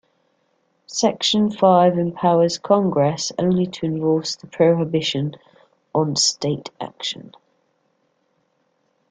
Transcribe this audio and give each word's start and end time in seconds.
Section 0.87 1.51
five 1.51 1.95
empowers 1.99 2.57
Congress 2.57 3.31
only 3.37 3.67
to 3.67 3.85
enforce 3.85 4.35
the 4.35 4.47
prohibition 4.47 5.35
on 5.93 6.15
state 6.15 6.71
action. 6.81 7.35